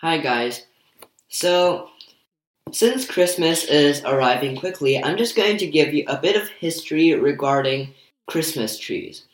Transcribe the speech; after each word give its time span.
Hi, 0.00 0.18
guys. 0.18 0.66
So, 1.28 1.88
since 2.72 3.06
Christmas 3.06 3.64
is 3.64 4.02
arriving 4.02 4.56
quickly, 4.56 5.02
I'm 5.02 5.16
just 5.16 5.36
going 5.36 5.56
to 5.58 5.68
give 5.68 5.94
you 5.94 6.04
a 6.08 6.20
bit 6.20 6.34
of 6.34 6.48
history 6.48 7.14
regarding 7.14 7.94
Christmas 8.26 8.76
trees. 8.76 9.24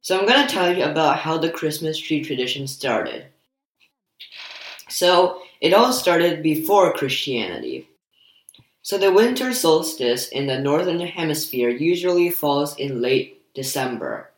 So, 0.00 0.16
I'm 0.16 0.26
going 0.26 0.46
to 0.46 0.52
tell 0.52 0.74
you 0.74 0.84
about 0.84 1.18
how 1.18 1.38
the 1.38 1.50
Christmas 1.50 1.98
tree 1.98 2.22
tradition 2.22 2.68
started. 2.68 3.26
So, 4.88 5.42
it 5.60 5.74
all 5.74 5.92
started 5.92 6.40
before 6.40 6.92
Christianity. 6.92 7.88
So, 8.82 8.96
the 8.96 9.12
winter 9.12 9.52
solstice 9.52 10.28
in 10.28 10.46
the 10.46 10.60
northern 10.60 11.00
hemisphere 11.00 11.68
usually 11.68 12.30
falls 12.30 12.76
in 12.76 13.02
late 13.02 13.42
December. 13.54 14.30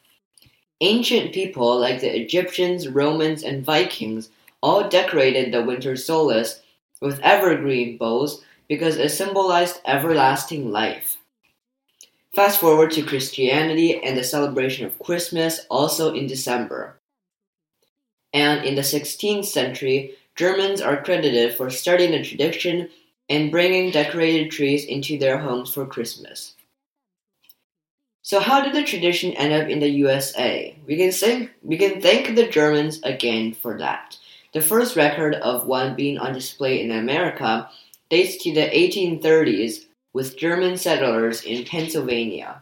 Ancient 0.80 1.34
people 1.34 1.78
like 1.78 2.00
the 2.00 2.16
Egyptians, 2.16 2.88
Romans, 2.88 3.42
and 3.42 3.64
Vikings 3.64 4.30
all 4.62 4.88
decorated 4.88 5.52
the 5.52 5.62
winter 5.62 5.96
solstice 5.96 6.60
with 7.00 7.20
evergreen 7.20 7.98
boughs 7.98 8.42
because 8.68 8.96
it 8.96 9.10
symbolized 9.10 9.80
everlasting 9.84 10.70
life. 10.70 11.18
Fast 12.34 12.60
forward 12.60 12.90
to 12.92 13.02
Christianity 13.02 14.02
and 14.02 14.16
the 14.16 14.24
celebration 14.24 14.86
of 14.86 14.98
Christmas 14.98 15.66
also 15.68 16.14
in 16.14 16.26
December. 16.26 16.98
And 18.32 18.64
in 18.64 18.74
the 18.74 18.82
16th 18.82 19.44
century, 19.44 20.14
Germans 20.34 20.80
are 20.80 21.02
credited 21.02 21.54
for 21.54 21.68
starting 21.68 22.12
the 22.12 22.24
tradition 22.24 22.88
and 23.28 23.50
bringing 23.50 23.90
decorated 23.90 24.50
trees 24.50 24.84
into 24.86 25.18
their 25.18 25.38
homes 25.38 25.74
for 25.74 25.84
Christmas. 25.84 26.54
So 28.22 28.40
how 28.40 28.62
did 28.62 28.72
the 28.72 28.84
tradition 28.84 29.32
end 29.32 29.52
up 29.52 29.68
in 29.68 29.80
the 29.80 29.88
USA? 29.88 30.74
We 30.86 30.96
can 30.96 31.10
thank 31.10 31.50
we 31.62 31.76
can 31.76 32.00
thank 32.00 32.34
the 32.34 32.48
Germans 32.48 33.00
again 33.02 33.52
for 33.52 33.76
that. 33.78 34.16
The 34.52 34.60
first 34.60 34.96
record 34.96 35.34
of 35.36 35.66
one 35.66 35.94
being 35.94 36.18
on 36.18 36.34
display 36.34 36.82
in 36.82 36.90
America 36.90 37.70
dates 38.10 38.42
to 38.44 38.52
the 38.52 38.68
1830s 38.68 39.86
with 40.12 40.36
German 40.36 40.76
settlers 40.76 41.42
in 41.42 41.64
Pennsylvania. 41.64 42.60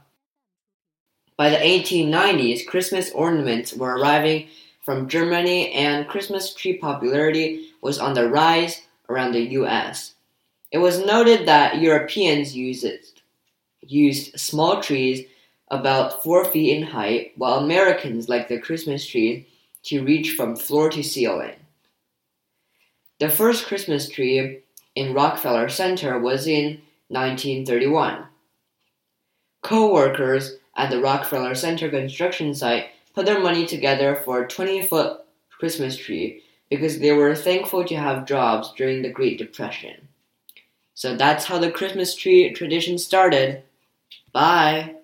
By 1.37 1.51
the 1.51 1.57
1890s, 1.57 2.67
Christmas 2.67 3.11
ornaments 3.11 3.73
were 3.73 3.97
arriving 3.97 4.47
from 4.85 5.09
Germany 5.09 5.73
and 5.73 6.07
Christmas 6.07 6.55
tree 6.55 6.77
popularity 6.77 7.71
was 7.81 7.99
on 7.99 8.15
the 8.15 8.29
rise 8.29 8.83
around 9.09 9.33
the 9.33 9.51
US. 9.59 10.15
It 10.71 10.79
was 10.79 11.05
noted 11.05 11.47
that 11.49 11.81
Europeans 11.81 12.55
used, 12.55 12.87
used 13.81 14.39
small 14.39 14.81
trees 14.81 15.27
about 15.69 16.23
four 16.23 16.45
feet 16.45 16.77
in 16.77 16.83
height, 16.85 17.33
while 17.37 17.59
Americans 17.59 18.29
like 18.29 18.47
the 18.49 18.61
Christmas 18.61 19.05
tree 19.05 19.49
to 19.85 20.05
reach 20.05 20.33
from 20.33 20.55
floor 20.55 20.89
to 20.91 21.03
ceiling. 21.03 21.60
The 23.21 23.29
first 23.29 23.67
Christmas 23.67 24.09
tree 24.09 24.61
in 24.95 25.13
Rockefeller 25.13 25.69
Center 25.69 26.19
was 26.19 26.47
in 26.47 26.81
1931. 27.09 28.25
Co 29.63 29.93
workers 29.93 30.57
at 30.75 30.91
the 30.91 31.03
Rockefeller 31.03 31.55
Center 31.55 31.91
construction 31.91 32.55
site 32.55 32.87
put 33.15 33.27
their 33.27 33.39
money 33.39 33.67
together 33.67 34.17
for 34.25 34.43
a 34.43 34.49
20 34.49 34.87
foot 34.87 35.21
Christmas 35.51 35.99
tree 35.99 36.43
because 36.71 36.99
they 36.99 37.13
were 37.13 37.35
thankful 37.35 37.85
to 37.85 37.95
have 37.95 38.27
jobs 38.27 38.73
during 38.75 39.03
the 39.03 39.11
Great 39.11 39.37
Depression. 39.37 40.09
So 40.95 41.15
that's 41.15 41.45
how 41.45 41.59
the 41.59 41.71
Christmas 41.71 42.15
tree 42.15 42.51
tradition 42.55 42.97
started. 42.97 43.63
Bye! 44.33 44.97